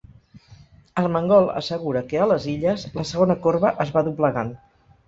[1.01, 4.57] Armengol assegura que a les Illes ‘la segona corba es va doblegant’